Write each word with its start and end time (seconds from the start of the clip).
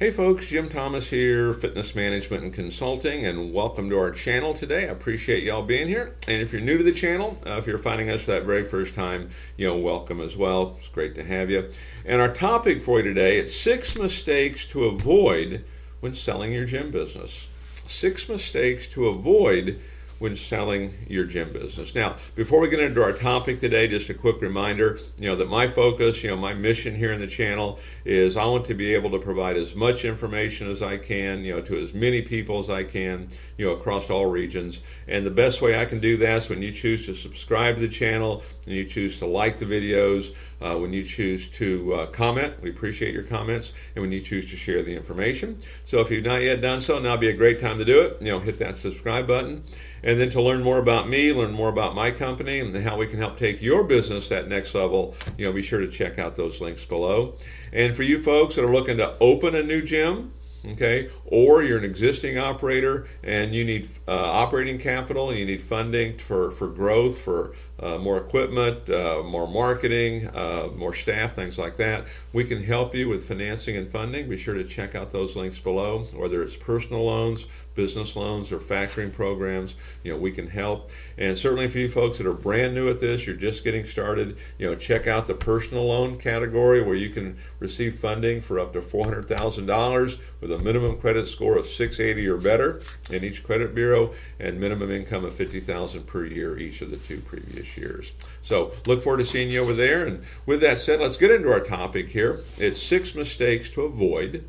Hey 0.00 0.10
folks, 0.12 0.48
Jim 0.48 0.70
Thomas 0.70 1.10
here, 1.10 1.52
Fitness 1.52 1.94
Management 1.94 2.42
and 2.42 2.54
Consulting, 2.54 3.26
and 3.26 3.52
welcome 3.52 3.90
to 3.90 3.98
our 3.98 4.10
channel 4.10 4.54
today. 4.54 4.88
I 4.88 4.92
appreciate 4.92 5.42
y'all 5.42 5.62
being 5.62 5.86
here. 5.86 6.16
And 6.26 6.40
if 6.40 6.54
you're 6.54 6.62
new 6.62 6.78
to 6.78 6.82
the 6.82 6.90
channel, 6.90 7.36
uh, 7.46 7.58
if 7.58 7.66
you're 7.66 7.76
finding 7.76 8.08
us 8.08 8.22
for 8.22 8.30
that 8.30 8.44
very 8.44 8.64
first 8.64 8.94
time, 8.94 9.28
you 9.58 9.66
know, 9.66 9.76
welcome 9.76 10.22
as 10.22 10.38
well. 10.38 10.76
It's 10.78 10.88
great 10.88 11.14
to 11.16 11.22
have 11.22 11.50
you. 11.50 11.68
And 12.06 12.18
our 12.22 12.32
topic 12.32 12.80
for 12.80 12.96
you 12.96 13.02
today, 13.02 13.40
it's 13.40 13.54
six 13.54 13.98
mistakes 13.98 14.64
to 14.68 14.86
avoid 14.86 15.66
when 16.00 16.14
selling 16.14 16.54
your 16.54 16.64
gym 16.64 16.90
business. 16.90 17.46
Six 17.74 18.26
mistakes 18.26 18.88
to 18.88 19.08
avoid 19.08 19.80
when 20.20 20.36
selling 20.36 20.92
your 21.08 21.24
gym 21.24 21.50
business. 21.50 21.94
Now, 21.94 22.14
before 22.34 22.60
we 22.60 22.68
get 22.68 22.78
into 22.78 23.02
our 23.02 23.12
topic 23.12 23.58
today, 23.58 23.88
just 23.88 24.10
a 24.10 24.14
quick 24.14 24.42
reminder, 24.42 24.98
you 25.18 25.28
know, 25.28 25.34
that 25.36 25.48
my 25.48 25.66
focus, 25.66 26.22
you 26.22 26.28
know, 26.28 26.36
my 26.36 26.52
mission 26.52 26.94
here 26.94 27.10
in 27.10 27.20
the 27.20 27.26
channel 27.26 27.78
is 28.04 28.36
I 28.36 28.44
want 28.44 28.66
to 28.66 28.74
be 28.74 28.94
able 28.94 29.10
to 29.12 29.18
provide 29.18 29.56
as 29.56 29.74
much 29.74 30.04
information 30.04 30.68
as 30.68 30.82
I 30.82 30.98
can, 30.98 31.42
you 31.42 31.54
know, 31.54 31.62
to 31.62 31.80
as 31.80 31.94
many 31.94 32.20
people 32.20 32.58
as 32.58 32.68
I 32.68 32.84
can, 32.84 33.28
you 33.56 33.66
know, 33.66 33.72
across 33.72 34.10
all 34.10 34.26
regions. 34.26 34.82
And 35.08 35.24
the 35.24 35.30
best 35.30 35.62
way 35.62 35.80
I 35.80 35.86
can 35.86 36.00
do 36.00 36.18
that 36.18 36.36
is 36.36 36.48
when 36.50 36.60
you 36.60 36.70
choose 36.70 37.06
to 37.06 37.14
subscribe 37.14 37.76
to 37.76 37.80
the 37.80 37.88
channel 37.88 38.42
and 38.66 38.74
you 38.74 38.84
choose 38.84 39.18
to 39.20 39.26
like 39.26 39.58
the 39.58 39.64
videos, 39.64 40.34
uh, 40.60 40.76
when 40.76 40.92
you 40.92 41.04
choose 41.04 41.48
to 41.48 41.94
uh, 41.94 42.06
comment, 42.06 42.60
we 42.62 42.70
appreciate 42.70 43.14
your 43.14 43.22
comments, 43.22 43.72
and 43.94 44.02
when 44.02 44.12
you 44.12 44.20
choose 44.20 44.50
to 44.50 44.56
share 44.56 44.82
the 44.82 44.94
information. 44.94 45.58
So 45.84 46.00
if 46.00 46.10
you've 46.10 46.24
not 46.24 46.42
yet 46.42 46.60
done 46.60 46.80
so, 46.80 46.98
now 46.98 47.12
would 47.12 47.20
be 47.20 47.28
a 47.28 47.34
great 47.34 47.60
time 47.60 47.78
to 47.78 47.84
do 47.84 48.00
it. 48.02 48.18
You 48.20 48.32
know, 48.32 48.38
hit 48.38 48.58
that 48.58 48.74
subscribe 48.74 49.26
button. 49.26 49.62
And 50.02 50.18
then 50.18 50.30
to 50.30 50.40
learn 50.40 50.62
more 50.62 50.78
about 50.78 51.08
me, 51.08 51.32
learn 51.32 51.52
more 51.52 51.68
about 51.68 51.94
my 51.94 52.10
company, 52.10 52.60
and 52.60 52.74
how 52.74 52.96
we 52.96 53.06
can 53.06 53.18
help 53.18 53.36
take 53.36 53.60
your 53.60 53.84
business 53.84 54.28
that 54.30 54.48
next 54.48 54.74
level, 54.74 55.14
you 55.36 55.46
know, 55.46 55.52
be 55.52 55.62
sure 55.62 55.80
to 55.80 55.90
check 55.90 56.18
out 56.18 56.36
those 56.36 56.60
links 56.60 56.84
below. 56.84 57.34
And 57.72 57.94
for 57.94 58.02
you 58.02 58.18
folks 58.18 58.54
that 58.54 58.64
are 58.64 58.72
looking 58.72 58.96
to 58.96 59.14
open 59.20 59.54
a 59.54 59.62
new 59.62 59.82
gym, 59.82 60.32
okay? 60.72 61.08
Or 61.26 61.62
you're 61.62 61.78
an 61.78 61.84
existing 61.84 62.38
operator 62.38 63.08
and 63.22 63.54
you 63.54 63.64
need 63.64 63.88
uh, 64.06 64.12
operating 64.12 64.78
capital 64.78 65.30
and 65.30 65.38
you 65.38 65.46
need 65.46 65.62
funding 65.62 66.18
for, 66.18 66.50
for 66.52 66.68
growth 66.68 67.20
for 67.20 67.54
uh, 67.80 67.96
more 67.96 68.18
equipment 68.18 68.90
uh, 68.90 69.22
more 69.24 69.48
marketing 69.48 70.28
uh, 70.34 70.68
more 70.76 70.94
staff 70.94 71.34
things 71.34 71.58
like 71.58 71.76
that. 71.78 72.06
We 72.32 72.44
can 72.44 72.62
help 72.62 72.94
you 72.94 73.08
with 73.08 73.26
financing 73.26 73.76
and 73.76 73.88
funding. 73.88 74.28
Be 74.28 74.36
sure 74.36 74.54
to 74.54 74.64
check 74.64 74.94
out 74.94 75.10
those 75.10 75.36
links 75.36 75.58
below 75.58 76.00
whether 76.14 76.42
it's 76.42 76.56
personal 76.56 77.04
loans 77.04 77.46
business 77.80 78.14
loans 78.14 78.52
or 78.52 78.58
factoring 78.58 79.10
programs 79.10 79.74
you 80.04 80.12
know 80.12 80.18
we 80.18 80.30
can 80.30 80.46
help. 80.46 80.90
And 81.16 81.36
certainly 81.36 81.66
for 81.66 81.78
you 81.78 81.88
folks 81.88 82.18
that 82.18 82.26
are 82.26 82.34
brand 82.34 82.74
new 82.74 82.90
at 82.90 83.00
this 83.00 83.26
you're 83.26 83.36
just 83.36 83.64
getting 83.64 83.86
started 83.86 84.36
you 84.58 84.68
know 84.68 84.74
check 84.74 85.06
out 85.06 85.26
the 85.26 85.32
personal 85.32 85.86
loan 85.86 86.18
category 86.18 86.82
where 86.82 86.94
you 86.94 87.08
can 87.08 87.38
receive 87.58 87.94
funding 87.94 88.42
for 88.42 88.58
up 88.58 88.74
to 88.74 88.80
$400000 88.80 90.18
with 90.42 90.52
a 90.52 90.58
minimum 90.58 90.98
credit 90.98 91.26
score 91.26 91.56
of 91.56 91.64
680 91.64 92.28
or 92.28 92.36
better 92.36 92.82
in 93.10 93.24
each 93.24 93.42
credit 93.42 93.74
bureau 93.74 94.12
and 94.38 94.60
minimum 94.60 94.90
income 94.90 95.24
of 95.24 95.32
50000 95.32 96.06
per 96.06 96.26
year 96.26 96.58
each 96.58 96.82
of 96.82 96.90
the 96.90 96.98
two 96.98 97.20
previous 97.20 97.78
years. 97.78 98.12
So 98.42 98.72
look 98.84 99.02
forward 99.02 99.20
to 99.20 99.24
seeing 99.24 99.50
you 99.50 99.62
over 99.62 99.72
there. 99.72 100.06
And 100.06 100.22
with 100.44 100.60
that 100.60 100.78
said 100.78 101.00
let's 101.00 101.16
get 101.16 101.30
into 101.30 101.50
our 101.50 101.60
topic 101.60 102.10
here. 102.10 102.40
It's 102.58 102.82
six 102.82 103.14
mistakes 103.14 103.70
to 103.70 103.82
avoid 103.84 104.44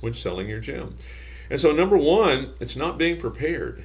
when 0.00 0.14
selling 0.14 0.48
your 0.48 0.60
gym 0.60 0.94
and 1.50 1.60
so, 1.60 1.72
number 1.72 1.98
one, 1.98 2.52
it's 2.60 2.76
not 2.76 2.98
being 2.98 3.18
prepared. 3.18 3.84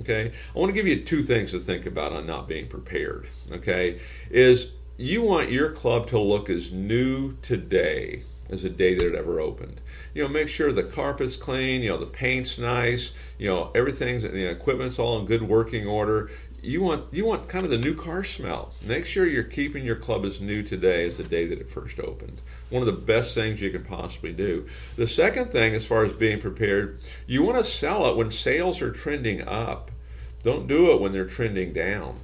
Okay, 0.00 0.32
I 0.54 0.58
want 0.58 0.70
to 0.70 0.74
give 0.74 0.86
you 0.86 1.02
two 1.02 1.22
things 1.22 1.50
to 1.50 1.58
think 1.58 1.86
about 1.86 2.12
on 2.12 2.26
not 2.26 2.48
being 2.48 2.66
prepared. 2.66 3.26
Okay, 3.50 4.00
is 4.30 4.72
you 4.96 5.22
want 5.22 5.50
your 5.50 5.70
club 5.70 6.06
to 6.08 6.18
look 6.18 6.48
as 6.48 6.72
new 6.72 7.36
today 7.42 8.22
as 8.50 8.62
the 8.62 8.70
day 8.70 8.94
that 8.94 9.06
it 9.06 9.14
ever 9.14 9.40
opened. 9.40 9.80
You 10.14 10.22
know, 10.22 10.28
make 10.28 10.48
sure 10.48 10.72
the 10.72 10.82
carpet's 10.82 11.36
clean, 11.36 11.82
you 11.82 11.88
know, 11.88 11.96
the 11.96 12.06
paint's 12.06 12.58
nice, 12.58 13.14
you 13.38 13.48
know, 13.48 13.70
everything's, 13.74 14.22
the 14.22 14.50
equipment's 14.50 14.98
all 14.98 15.18
in 15.18 15.24
good 15.24 15.42
working 15.42 15.86
order 15.86 16.30
you 16.62 16.80
want 16.80 17.12
you 17.12 17.24
want 17.24 17.48
kind 17.48 17.64
of 17.64 17.70
the 17.70 17.78
new 17.78 17.94
car 17.94 18.22
smell. 18.22 18.72
Make 18.82 19.04
sure 19.04 19.26
you're 19.26 19.42
keeping 19.42 19.84
your 19.84 19.96
club 19.96 20.24
as 20.24 20.40
new 20.40 20.62
today 20.62 21.06
as 21.06 21.16
the 21.16 21.24
day 21.24 21.46
that 21.46 21.60
it 21.60 21.68
first 21.68 21.98
opened. 21.98 22.40
One 22.70 22.82
of 22.82 22.86
the 22.86 22.92
best 22.92 23.34
things 23.34 23.60
you 23.60 23.70
can 23.70 23.84
possibly 23.84 24.32
do. 24.32 24.66
The 24.96 25.06
second 25.06 25.50
thing, 25.50 25.74
as 25.74 25.84
far 25.84 26.04
as 26.04 26.12
being 26.12 26.40
prepared, 26.40 27.00
you 27.26 27.42
want 27.42 27.58
to 27.58 27.64
sell 27.64 28.06
it 28.06 28.16
when 28.16 28.30
sales 28.30 28.80
are 28.80 28.92
trending 28.92 29.46
up. 29.46 29.90
Don't 30.44 30.68
do 30.68 30.92
it 30.92 31.00
when 31.00 31.12
they're 31.12 31.26
trending 31.26 31.72
down. 31.72 32.18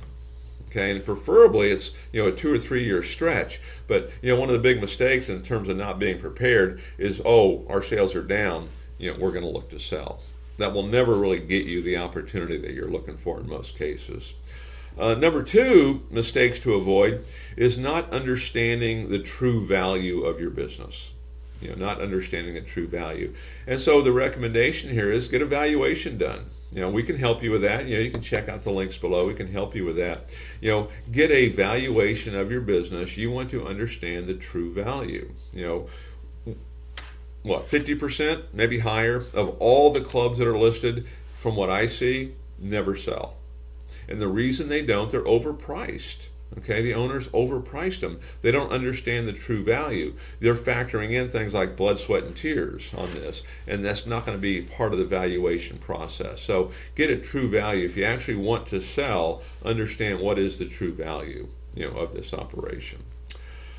Okay, 0.66 0.92
and 0.92 1.04
preferably 1.04 1.70
it's 1.70 1.92
you 2.12 2.22
know 2.22 2.28
a 2.28 2.32
two 2.32 2.52
or 2.52 2.58
three 2.58 2.84
year 2.84 3.02
stretch. 3.02 3.60
But 3.88 4.12
you 4.22 4.32
know 4.32 4.38
one 4.38 4.48
of 4.48 4.54
the 4.54 4.60
big 4.60 4.80
mistakes 4.80 5.28
in 5.28 5.42
terms 5.42 5.68
of 5.68 5.76
not 5.76 5.98
being 5.98 6.20
prepared 6.20 6.80
is 6.96 7.20
oh 7.24 7.66
our 7.68 7.82
sales 7.82 8.14
are 8.14 8.22
down. 8.22 8.68
You 8.98 9.12
know 9.12 9.18
we're 9.18 9.32
going 9.32 9.44
to 9.44 9.50
look 9.50 9.70
to 9.70 9.80
sell 9.80 10.20
that 10.58 10.72
will 10.72 10.82
never 10.82 11.14
really 11.14 11.40
get 11.40 11.64
you 11.64 11.82
the 11.82 11.96
opportunity 11.96 12.58
that 12.58 12.74
you're 12.74 12.90
looking 12.90 13.16
for 13.16 13.40
in 13.40 13.48
most 13.48 13.76
cases. 13.78 14.34
Uh, 14.98 15.14
number 15.14 15.42
two, 15.42 16.02
mistakes 16.10 16.58
to 16.60 16.74
avoid 16.74 17.24
is 17.56 17.78
not 17.78 18.12
understanding 18.12 19.08
the 19.08 19.18
true 19.18 19.64
value 19.64 20.24
of 20.24 20.40
your 20.40 20.50
business. 20.50 21.12
You 21.60 21.70
know, 21.70 21.76
not 21.76 22.00
understanding 22.00 22.54
the 22.54 22.60
true 22.60 22.86
value. 22.86 23.34
And 23.66 23.80
so 23.80 24.00
the 24.00 24.12
recommendation 24.12 24.90
here 24.90 25.10
is 25.10 25.26
get 25.26 25.42
a 25.42 25.46
valuation 25.46 26.16
done. 26.16 26.46
You 26.70 26.82
know, 26.82 26.90
we 26.90 27.02
can 27.02 27.16
help 27.16 27.42
you 27.42 27.50
with 27.50 27.62
that. 27.62 27.86
You 27.86 27.96
know, 27.96 28.02
you 28.02 28.10
can 28.10 28.20
check 28.20 28.48
out 28.48 28.62
the 28.62 28.70
links 28.70 28.96
below. 28.96 29.26
We 29.26 29.34
can 29.34 29.50
help 29.50 29.74
you 29.74 29.84
with 29.84 29.96
that. 29.96 30.36
You 30.60 30.70
know, 30.70 30.88
get 31.10 31.30
a 31.30 31.48
valuation 31.48 32.36
of 32.36 32.50
your 32.50 32.60
business. 32.60 33.16
You 33.16 33.30
want 33.30 33.50
to 33.50 33.66
understand 33.66 34.26
the 34.26 34.34
true 34.34 34.72
value. 34.72 35.32
You 35.52 35.66
know, 35.66 35.86
what 37.42 37.64
50% 37.64 38.42
maybe 38.52 38.80
higher 38.80 39.24
of 39.34 39.56
all 39.58 39.92
the 39.92 40.00
clubs 40.00 40.38
that 40.38 40.48
are 40.48 40.58
listed 40.58 41.06
from 41.34 41.56
what 41.56 41.70
i 41.70 41.86
see 41.86 42.32
never 42.58 42.96
sell. 42.96 43.36
And 44.08 44.20
the 44.20 44.28
reason 44.28 44.68
they 44.68 44.82
don't 44.82 45.10
they're 45.10 45.22
overpriced 45.22 46.28
okay? 46.56 46.82
The 46.82 46.94
owners 46.94 47.28
overpriced 47.28 48.00
them. 48.00 48.20
They 48.42 48.50
don't 48.50 48.72
understand 48.72 49.28
the 49.28 49.32
true 49.32 49.62
value. 49.62 50.14
They're 50.40 50.54
factoring 50.54 51.10
in 51.10 51.28
things 51.28 51.54
like 51.54 51.76
blood 51.76 51.98
sweat 51.98 52.24
and 52.24 52.34
tears 52.34 52.92
on 52.94 53.12
this 53.12 53.42
and 53.66 53.84
that's 53.84 54.06
not 54.06 54.24
going 54.24 54.36
to 54.36 54.42
be 54.42 54.62
part 54.62 54.92
of 54.92 54.98
the 54.98 55.04
valuation 55.04 55.78
process. 55.78 56.40
So 56.40 56.70
get 56.94 57.10
a 57.10 57.16
true 57.16 57.48
value. 57.48 57.84
If 57.84 57.96
you 57.96 58.04
actually 58.04 58.38
want 58.38 58.66
to 58.68 58.80
sell 58.80 59.42
understand 59.64 60.20
what 60.20 60.38
is 60.38 60.58
the 60.58 60.66
true 60.66 60.92
value 60.92 61.48
you 61.74 61.88
know 61.88 61.96
of 61.96 62.12
this 62.12 62.32
operation 62.32 62.98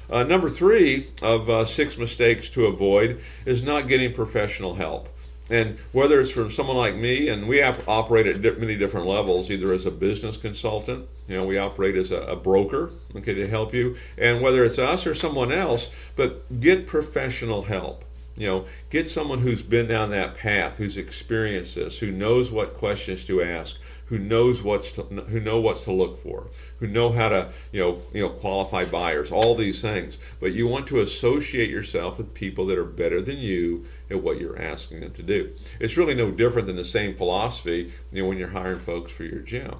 uh, 0.09 0.23
number 0.23 0.49
three 0.49 1.07
of 1.21 1.49
uh, 1.49 1.65
six 1.65 1.97
mistakes 1.97 2.49
to 2.51 2.65
avoid 2.65 3.21
is 3.45 3.63
not 3.63 3.87
getting 3.87 4.13
professional 4.13 4.75
help. 4.75 5.09
And 5.51 5.79
whether 5.93 6.21
it's 6.21 6.29
from 6.29 6.51
someone 6.51 6.77
like 6.77 6.95
me, 6.95 7.29
and 7.29 7.47
we 7.47 7.63
operate 7.63 8.27
at 8.27 8.59
many 8.59 8.75
different 8.75 9.07
levels, 9.07 9.49
either 9.49 9.73
as 9.73 9.85
a 9.85 9.91
business 9.91 10.37
consultant, 10.37 11.07
you 11.27 11.37
know, 11.37 11.45
we 11.45 11.57
operate 11.57 11.95
as 11.95 12.11
a, 12.11 12.21
a 12.21 12.35
broker, 12.35 12.91
okay, 13.15 13.33
to 13.33 13.47
help 13.47 13.73
you, 13.73 13.97
and 14.17 14.41
whether 14.41 14.63
it's 14.63 14.77
us 14.77 15.07
or 15.07 15.15
someone 15.15 15.51
else, 15.51 15.89
but 16.15 16.59
get 16.59 16.85
professional 16.85 17.63
help. 17.63 18.05
You 18.37 18.47
know, 18.47 18.65
get 18.89 19.09
someone 19.09 19.39
who's 19.39 19.63
been 19.63 19.87
down 19.87 20.11
that 20.11 20.35
path, 20.35 20.77
who's 20.77 20.97
experienced 20.97 21.75
this, 21.75 21.97
who 21.97 22.11
knows 22.11 22.51
what 22.51 22.75
questions 22.75 23.25
to 23.25 23.41
ask, 23.41 23.77
who 24.09 24.17
knows 24.17 24.61
what's 24.63 24.91
to, 24.93 25.03
who 25.03 25.39
know 25.39 25.59
what's 25.59 25.83
to 25.83 25.91
look 25.91 26.17
for, 26.17 26.47
who 26.79 26.87
know 26.87 27.11
how 27.11 27.29
to 27.29 27.49
you 27.71 27.79
know 27.79 28.01
you 28.11 28.21
know 28.21 28.29
qualify 28.29 28.83
buyers, 28.83 29.31
all 29.31 29.55
these 29.55 29.81
things. 29.81 30.17
But 30.39 30.51
you 30.51 30.67
want 30.67 30.87
to 30.87 30.99
associate 30.99 31.69
yourself 31.69 32.17
with 32.17 32.33
people 32.33 32.65
that 32.65 32.77
are 32.77 32.85
better 32.85 33.21
than 33.21 33.37
you 33.37 33.85
at 34.09 34.21
what 34.21 34.39
you're 34.39 34.59
asking 34.59 35.01
them 35.01 35.13
to 35.13 35.23
do. 35.23 35.51
It's 35.79 35.95
really 35.95 36.15
no 36.15 36.31
different 36.31 36.67
than 36.67 36.75
the 36.75 36.83
same 36.83 37.13
philosophy 37.13 37.91
you 38.11 38.21
know 38.21 38.27
when 38.27 38.37
you're 38.37 38.49
hiring 38.49 38.79
folks 38.79 39.11
for 39.11 39.23
your 39.23 39.41
gym. 39.41 39.75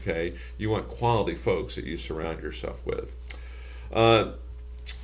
Okay, 0.00 0.34
you 0.58 0.70
want 0.70 0.88
quality 0.88 1.34
folks 1.34 1.74
that 1.74 1.84
you 1.84 1.96
surround 1.96 2.42
yourself 2.42 2.84
with. 2.86 3.16
Uh, 3.92 4.32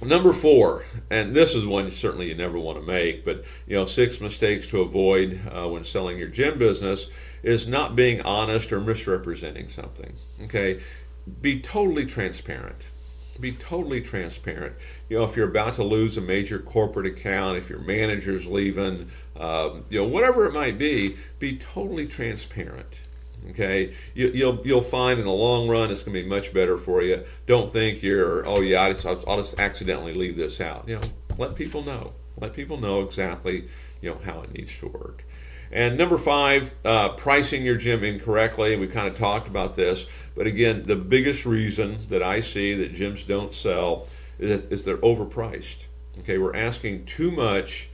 Number 0.00 0.32
four, 0.32 0.84
and 1.10 1.34
this 1.34 1.56
is 1.56 1.66
one 1.66 1.90
certainly 1.90 2.28
you 2.28 2.36
never 2.36 2.58
want 2.58 2.78
to 2.78 2.86
make, 2.86 3.24
but 3.24 3.44
you 3.66 3.74
know, 3.74 3.84
six 3.84 4.20
mistakes 4.20 4.66
to 4.68 4.80
avoid 4.80 5.40
uh, 5.50 5.68
when 5.68 5.82
selling 5.82 6.18
your 6.18 6.28
gym 6.28 6.56
business 6.56 7.08
is 7.42 7.66
not 7.66 7.96
being 7.96 8.22
honest 8.22 8.72
or 8.72 8.80
misrepresenting 8.80 9.68
something. 9.68 10.12
Okay, 10.44 10.80
be 11.42 11.60
totally 11.60 12.06
transparent. 12.06 12.90
Be 13.40 13.52
totally 13.52 14.00
transparent. 14.00 14.76
You 15.08 15.18
know, 15.18 15.24
if 15.24 15.36
you're 15.36 15.48
about 15.48 15.74
to 15.74 15.84
lose 15.84 16.16
a 16.16 16.20
major 16.20 16.60
corporate 16.60 17.06
account, 17.06 17.56
if 17.56 17.68
your 17.68 17.80
manager's 17.80 18.46
leaving, 18.46 19.10
um, 19.36 19.84
you 19.90 20.00
know, 20.00 20.06
whatever 20.06 20.46
it 20.46 20.54
might 20.54 20.78
be, 20.78 21.16
be 21.40 21.56
totally 21.56 22.06
transparent. 22.06 23.02
Okay, 23.50 23.94
you, 24.14 24.28
will 24.28 24.36
you'll, 24.36 24.66
you'll 24.66 24.80
find 24.80 25.18
in 25.18 25.24
the 25.24 25.32
long 25.32 25.68
run 25.68 25.90
it's 25.90 26.02
going 26.02 26.14
to 26.14 26.22
be 26.22 26.28
much 26.28 26.52
better 26.52 26.76
for 26.76 27.02
you. 27.02 27.24
Don't 27.46 27.70
think 27.70 28.02
you're 28.02 28.46
oh 28.46 28.60
yeah 28.60 28.82
I 28.82 28.92
just, 28.92 29.06
I'll, 29.06 29.36
just 29.36 29.58
accidentally 29.58 30.12
leave 30.12 30.36
this 30.36 30.60
out. 30.60 30.88
You 30.88 30.96
know, 30.96 31.06
let 31.38 31.54
people 31.54 31.82
know. 31.82 32.12
Let 32.40 32.52
people 32.52 32.78
know 32.78 33.02
exactly 33.02 33.68
you 34.00 34.10
know 34.10 34.18
how 34.24 34.42
it 34.42 34.52
needs 34.52 34.78
to 34.80 34.88
work. 34.88 35.24
And 35.70 35.98
number 35.98 36.16
five, 36.16 36.72
uh, 36.84 37.10
pricing 37.10 37.62
your 37.64 37.76
gym 37.76 38.02
incorrectly. 38.02 38.76
We 38.76 38.86
kind 38.86 39.06
of 39.06 39.18
talked 39.18 39.48
about 39.48 39.76
this, 39.76 40.06
but 40.34 40.46
again, 40.46 40.82
the 40.82 40.96
biggest 40.96 41.44
reason 41.44 41.98
that 42.08 42.22
I 42.22 42.40
see 42.40 42.74
that 42.74 42.94
gyms 42.94 43.26
don't 43.26 43.52
sell 43.52 44.08
is 44.38 44.50
that 44.50 44.72
is 44.72 44.84
they're 44.84 44.96
overpriced. 44.98 45.84
Okay, 46.20 46.38
we're 46.38 46.56
asking 46.56 47.04
too 47.04 47.30
much 47.30 47.88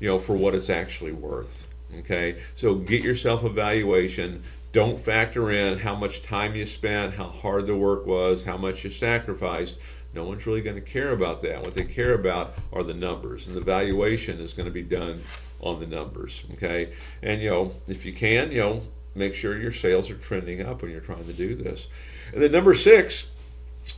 you 0.00 0.08
know, 0.08 0.18
for 0.18 0.36
what 0.36 0.54
it's 0.54 0.70
actually 0.70 1.12
worth. 1.12 1.66
Okay, 2.00 2.42
so 2.56 2.74
get 2.74 3.02
yourself 3.02 3.44
a 3.44 3.48
valuation. 3.48 4.42
Don't 4.74 4.98
factor 4.98 5.52
in 5.52 5.78
how 5.78 5.94
much 5.94 6.22
time 6.22 6.56
you 6.56 6.66
spent, 6.66 7.14
how 7.14 7.26
hard 7.28 7.68
the 7.68 7.76
work 7.76 8.06
was, 8.06 8.42
how 8.42 8.56
much 8.56 8.82
you 8.82 8.90
sacrificed. 8.90 9.78
No 10.14 10.24
one's 10.24 10.48
really 10.48 10.62
going 10.62 10.74
to 10.74 10.82
care 10.82 11.12
about 11.12 11.42
that. 11.42 11.62
What 11.62 11.74
they 11.74 11.84
care 11.84 12.14
about 12.14 12.54
are 12.72 12.82
the 12.82 12.92
numbers, 12.92 13.46
and 13.46 13.54
the 13.54 13.60
valuation 13.60 14.40
is 14.40 14.52
going 14.52 14.66
to 14.66 14.72
be 14.72 14.82
done 14.82 15.22
on 15.60 15.78
the 15.78 15.86
numbers. 15.86 16.42
Okay, 16.54 16.92
and 17.22 17.40
you 17.40 17.50
know, 17.50 17.70
if 17.86 18.04
you 18.04 18.12
can, 18.12 18.50
you 18.50 18.58
know, 18.58 18.82
make 19.14 19.36
sure 19.36 19.56
your 19.56 19.70
sales 19.70 20.10
are 20.10 20.16
trending 20.16 20.60
up 20.60 20.82
when 20.82 20.90
you're 20.90 21.00
trying 21.00 21.24
to 21.24 21.32
do 21.32 21.54
this. 21.54 21.86
And 22.32 22.42
then 22.42 22.50
number 22.50 22.74
six, 22.74 23.30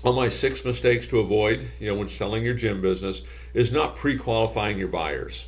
on 0.04 0.14
my 0.14 0.28
six 0.28 0.62
mistakes 0.62 1.06
to 1.06 1.20
avoid, 1.20 1.66
you 1.80 1.86
know, 1.86 1.94
when 1.94 2.08
selling 2.08 2.44
your 2.44 2.52
gym 2.52 2.82
business, 2.82 3.22
is 3.54 3.72
not 3.72 3.96
pre-qualifying 3.96 4.76
your 4.76 4.88
buyers. 4.88 5.46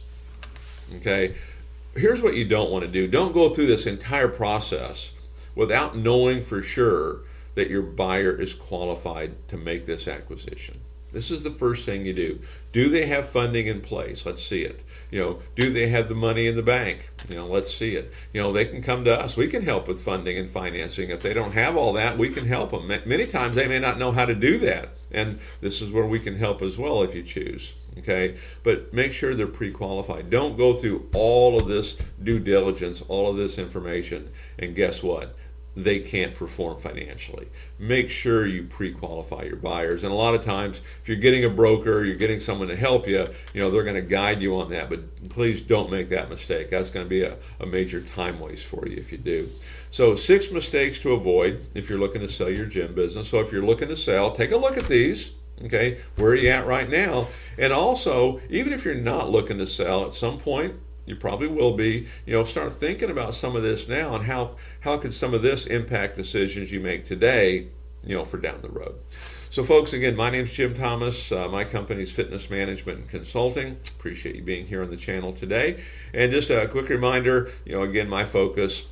Okay, 0.96 1.34
here's 1.94 2.22
what 2.22 2.34
you 2.34 2.46
don't 2.46 2.70
want 2.70 2.82
to 2.82 2.90
do. 2.90 3.06
Don't 3.06 3.34
go 3.34 3.50
through 3.50 3.66
this 3.66 3.84
entire 3.84 4.28
process 4.28 5.12
without 5.58 5.96
knowing 5.96 6.40
for 6.40 6.62
sure 6.62 7.22
that 7.56 7.68
your 7.68 7.82
buyer 7.82 8.40
is 8.40 8.54
qualified 8.54 9.48
to 9.48 9.56
make 9.56 9.84
this 9.84 10.06
acquisition. 10.06 10.80
This 11.12 11.32
is 11.32 11.42
the 11.42 11.50
first 11.50 11.84
thing 11.84 12.06
you 12.06 12.12
do. 12.12 12.38
Do 12.70 12.88
they 12.88 13.06
have 13.06 13.28
funding 13.28 13.66
in 13.66 13.80
place? 13.80 14.24
Let's 14.24 14.44
see 14.44 14.62
it. 14.62 14.84
You 15.10 15.20
know, 15.20 15.42
do 15.56 15.70
they 15.70 15.88
have 15.88 16.08
the 16.08 16.14
money 16.14 16.46
in 16.46 16.54
the 16.54 16.62
bank? 16.62 17.10
You 17.28 17.34
know, 17.34 17.48
let's 17.48 17.74
see 17.74 17.96
it. 17.96 18.12
You 18.32 18.40
know, 18.40 18.52
they 18.52 18.66
can 18.66 18.82
come 18.82 19.04
to 19.06 19.20
us. 19.20 19.36
We 19.36 19.48
can 19.48 19.62
help 19.62 19.88
with 19.88 20.00
funding 20.00 20.38
and 20.38 20.48
financing. 20.48 21.10
If 21.10 21.22
they 21.22 21.34
don't 21.34 21.50
have 21.50 21.76
all 21.76 21.92
that, 21.94 22.16
we 22.16 22.28
can 22.28 22.46
help 22.46 22.70
them. 22.70 22.86
Many 22.86 23.26
times 23.26 23.56
they 23.56 23.66
may 23.66 23.80
not 23.80 23.98
know 23.98 24.12
how 24.12 24.26
to 24.26 24.36
do 24.36 24.58
that. 24.58 24.90
And 25.10 25.40
this 25.60 25.82
is 25.82 25.90
where 25.90 26.06
we 26.06 26.20
can 26.20 26.38
help 26.38 26.62
as 26.62 26.78
well 26.78 27.02
if 27.02 27.16
you 27.16 27.24
choose. 27.24 27.74
Okay, 27.98 28.36
but 28.62 28.94
make 28.94 29.12
sure 29.12 29.34
they're 29.34 29.48
pre 29.48 29.72
qualified. 29.72 30.30
Don't 30.30 30.56
go 30.56 30.74
through 30.74 31.08
all 31.14 31.58
of 31.58 31.66
this 31.66 31.98
due 32.22 32.38
diligence, 32.38 33.02
all 33.08 33.28
of 33.28 33.36
this 33.36 33.58
information, 33.58 34.30
and 34.60 34.76
guess 34.76 35.02
what? 35.02 35.34
They 35.84 36.00
can't 36.00 36.34
perform 36.34 36.80
financially. 36.80 37.46
Make 37.78 38.10
sure 38.10 38.46
you 38.46 38.64
pre-qualify 38.64 39.44
your 39.44 39.56
buyers. 39.56 40.02
And 40.02 40.12
a 40.12 40.14
lot 40.14 40.34
of 40.34 40.42
times, 40.42 40.82
if 41.00 41.08
you're 41.08 41.18
getting 41.18 41.44
a 41.44 41.48
broker, 41.48 42.04
you're 42.04 42.16
getting 42.16 42.40
someone 42.40 42.66
to 42.66 42.76
help 42.76 43.06
you, 43.06 43.26
you 43.54 43.62
know, 43.62 43.70
they're 43.70 43.84
going 43.84 43.94
to 43.94 44.02
guide 44.02 44.42
you 44.42 44.58
on 44.60 44.70
that. 44.70 44.90
But 44.90 45.28
please 45.30 45.62
don't 45.62 45.90
make 45.90 46.08
that 46.08 46.30
mistake. 46.30 46.68
That's 46.68 46.90
going 46.90 47.06
to 47.06 47.10
be 47.10 47.22
a, 47.22 47.36
a 47.60 47.66
major 47.66 48.00
time 48.00 48.40
waste 48.40 48.66
for 48.66 48.88
you 48.88 48.96
if 48.96 49.12
you 49.12 49.18
do. 49.18 49.48
So 49.90 50.16
six 50.16 50.50
mistakes 50.50 50.98
to 51.00 51.12
avoid 51.12 51.64
if 51.76 51.88
you're 51.88 52.00
looking 52.00 52.22
to 52.22 52.28
sell 52.28 52.50
your 52.50 52.66
gym 52.66 52.94
business. 52.94 53.28
So 53.28 53.38
if 53.38 53.52
you're 53.52 53.64
looking 53.64 53.88
to 53.88 53.96
sell, 53.96 54.32
take 54.32 54.50
a 54.50 54.56
look 54.56 54.76
at 54.76 54.88
these. 54.88 55.32
Okay, 55.64 55.98
where 56.16 56.32
are 56.32 56.36
you 56.36 56.50
at 56.50 56.66
right 56.66 56.88
now? 56.88 57.26
And 57.58 57.72
also, 57.72 58.40
even 58.48 58.72
if 58.72 58.84
you're 58.84 58.94
not 58.94 59.30
looking 59.30 59.58
to 59.58 59.66
sell, 59.66 60.04
at 60.04 60.12
some 60.12 60.38
point 60.38 60.74
you 61.08 61.16
probably 61.16 61.48
will 61.48 61.72
be. 61.72 62.06
You 62.26 62.34
know, 62.34 62.44
start 62.44 62.72
thinking 62.72 63.10
about 63.10 63.34
some 63.34 63.56
of 63.56 63.62
this 63.62 63.88
now 63.88 64.14
and 64.14 64.24
how 64.24 64.56
how 64.80 64.98
could 64.98 65.14
some 65.14 65.34
of 65.34 65.42
this 65.42 65.66
impact 65.66 66.16
decisions 66.16 66.72
you 66.72 66.80
make 66.80 67.04
today, 67.04 67.68
you 68.04 68.16
know, 68.16 68.24
for 68.24 68.38
down 68.38 68.60
the 68.62 68.68
road. 68.68 68.96
So, 69.50 69.64
folks, 69.64 69.94
again, 69.94 70.14
my 70.14 70.28
name 70.28 70.44
is 70.44 70.52
Jim 70.52 70.74
Thomas. 70.74 71.32
Uh, 71.32 71.48
my 71.48 71.64
company's 71.64 72.12
Fitness 72.12 72.50
Management 72.50 72.98
and 72.98 73.08
Consulting. 73.08 73.78
Appreciate 73.96 74.36
you 74.36 74.42
being 74.42 74.66
here 74.66 74.82
on 74.82 74.90
the 74.90 74.96
channel 74.96 75.32
today. 75.32 75.82
And 76.12 76.30
just 76.30 76.50
a 76.50 76.68
quick 76.68 76.90
reminder, 76.90 77.50
you 77.64 77.72
know, 77.72 77.82
again, 77.82 78.10
my 78.10 78.24
focus 78.24 78.86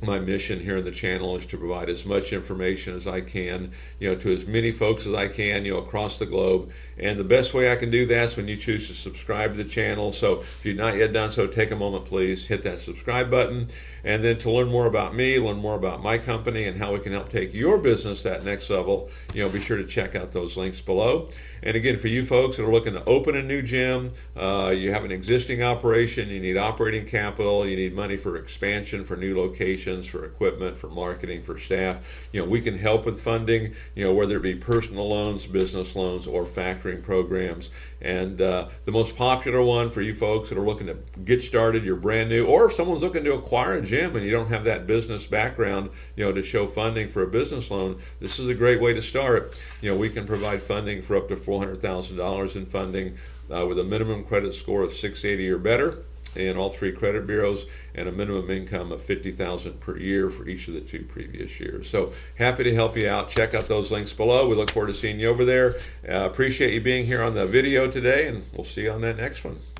my 0.00 0.18
mission 0.18 0.60
here 0.60 0.76
in 0.76 0.84
the 0.84 0.90
channel 0.90 1.36
is 1.36 1.46
to 1.46 1.58
provide 1.58 1.88
as 1.88 2.06
much 2.06 2.32
information 2.32 2.94
as 2.94 3.06
I 3.06 3.20
can, 3.20 3.72
you 3.98 4.10
know, 4.10 4.14
to 4.16 4.32
as 4.32 4.46
many 4.46 4.70
folks 4.70 5.06
as 5.06 5.14
I 5.14 5.28
can, 5.28 5.64
you 5.64 5.74
know, 5.74 5.80
across 5.80 6.18
the 6.18 6.26
globe. 6.26 6.70
And 7.02 7.18
the 7.18 7.24
best 7.24 7.52
way 7.52 7.70
I 7.70 7.74
can 7.74 7.90
do 7.90 8.06
that 8.06 8.28
is 8.28 8.36
when 8.36 8.46
you 8.46 8.56
choose 8.56 8.86
to 8.86 8.94
subscribe 8.94 9.50
to 9.50 9.56
the 9.56 9.68
channel. 9.68 10.12
So 10.12 10.38
if 10.38 10.64
you've 10.64 10.76
not 10.76 10.96
yet 10.96 11.12
done 11.12 11.32
so, 11.32 11.48
take 11.48 11.72
a 11.72 11.76
moment, 11.76 12.04
please, 12.04 12.46
hit 12.46 12.62
that 12.62 12.78
subscribe 12.78 13.28
button. 13.28 13.66
And 14.04 14.22
then 14.22 14.38
to 14.38 14.50
learn 14.50 14.68
more 14.68 14.86
about 14.86 15.14
me, 15.14 15.38
learn 15.40 15.58
more 15.58 15.74
about 15.74 16.00
my 16.00 16.16
company 16.16 16.64
and 16.64 16.76
how 16.76 16.92
we 16.92 17.00
can 17.00 17.12
help 17.12 17.28
take 17.28 17.52
your 17.52 17.76
business 17.78 18.22
that 18.22 18.44
next 18.44 18.70
level, 18.70 19.10
you 19.34 19.42
know, 19.42 19.48
be 19.48 19.60
sure 19.60 19.76
to 19.76 19.86
check 19.86 20.14
out 20.14 20.30
those 20.30 20.56
links 20.56 20.80
below. 20.80 21.28
And 21.64 21.76
again, 21.76 21.96
for 21.96 22.08
you 22.08 22.24
folks 22.24 22.56
that 22.56 22.64
are 22.64 22.72
looking 22.72 22.94
to 22.94 23.04
open 23.04 23.36
a 23.36 23.42
new 23.42 23.62
gym, 23.62 24.10
uh, 24.36 24.74
you 24.76 24.92
have 24.92 25.04
an 25.04 25.12
existing 25.12 25.62
operation, 25.62 26.28
you 26.28 26.40
need 26.40 26.56
operating 26.56 27.06
capital, 27.06 27.64
you 27.64 27.76
need 27.76 27.94
money 27.94 28.16
for 28.16 28.36
expansion, 28.36 29.04
for 29.04 29.16
new 29.16 29.36
locations, 29.36 30.06
for 30.06 30.24
equipment, 30.24 30.76
for 30.76 30.88
marketing, 30.88 31.42
for 31.42 31.56
staff. 31.56 32.28
You 32.32 32.42
know, 32.42 32.48
we 32.48 32.60
can 32.60 32.76
help 32.76 33.06
with 33.06 33.20
funding. 33.20 33.74
You 33.94 34.06
know, 34.06 34.12
whether 34.12 34.38
it 34.38 34.42
be 34.42 34.56
personal 34.56 35.08
loans, 35.08 35.46
business 35.46 35.94
loans, 35.94 36.26
or 36.26 36.44
factoring 36.44 36.91
programs. 37.00 37.70
And 38.00 38.40
uh, 38.40 38.68
the 38.84 38.92
most 38.92 39.16
popular 39.16 39.62
one 39.62 39.88
for 39.88 40.02
you 40.02 40.14
folks 40.14 40.48
that 40.48 40.58
are 40.58 40.62
looking 40.62 40.88
to 40.88 40.96
get 41.24 41.42
started, 41.42 41.84
you're 41.84 41.96
brand 41.96 42.28
new, 42.28 42.46
or 42.46 42.66
if 42.66 42.72
someone's 42.72 43.02
looking 43.02 43.24
to 43.24 43.34
acquire 43.34 43.74
a 43.74 43.82
gym 43.82 44.16
and 44.16 44.24
you 44.24 44.30
don't 44.30 44.48
have 44.48 44.64
that 44.64 44.86
business 44.86 45.26
background, 45.26 45.90
you 46.16 46.24
know, 46.24 46.32
to 46.32 46.42
show 46.42 46.66
funding 46.66 47.08
for 47.08 47.22
a 47.22 47.28
business 47.28 47.70
loan, 47.70 48.00
this 48.20 48.38
is 48.38 48.48
a 48.48 48.54
great 48.54 48.80
way 48.80 48.92
to 48.92 49.02
start. 49.02 49.58
You 49.80 49.90
know, 49.90 49.96
we 49.96 50.10
can 50.10 50.26
provide 50.26 50.62
funding 50.62 51.00
for 51.00 51.16
up 51.16 51.28
to 51.28 51.36
$400,000 51.36 52.56
in 52.56 52.66
funding 52.66 53.16
uh, 53.54 53.66
with 53.66 53.78
a 53.78 53.84
minimum 53.84 54.24
credit 54.24 54.54
score 54.54 54.82
of 54.82 54.92
680 54.92 55.48
or 55.50 55.58
better 55.58 56.04
in 56.36 56.56
all 56.56 56.70
three 56.70 56.92
credit 56.92 57.26
bureaus 57.26 57.66
and 57.94 58.08
a 58.08 58.12
minimum 58.12 58.50
income 58.50 58.92
of 58.92 59.02
50000 59.02 59.80
per 59.80 59.96
year 59.96 60.30
for 60.30 60.48
each 60.48 60.68
of 60.68 60.74
the 60.74 60.80
two 60.80 61.04
previous 61.04 61.58
years. 61.60 61.88
So 61.88 62.12
happy 62.36 62.64
to 62.64 62.74
help 62.74 62.96
you 62.96 63.08
out. 63.08 63.28
Check 63.28 63.54
out 63.54 63.68
those 63.68 63.90
links 63.90 64.12
below. 64.12 64.48
We 64.48 64.56
look 64.56 64.70
forward 64.70 64.88
to 64.88 64.94
seeing 64.94 65.20
you 65.20 65.28
over 65.28 65.44
there. 65.44 65.76
Uh, 66.08 66.24
appreciate 66.24 66.74
you 66.74 66.80
being 66.80 67.06
here 67.06 67.22
on 67.22 67.34
the 67.34 67.46
video 67.46 67.90
today 67.90 68.28
and 68.28 68.44
we'll 68.54 68.64
see 68.64 68.82
you 68.82 68.92
on 68.92 69.00
that 69.02 69.16
next 69.16 69.44
one 69.44 69.62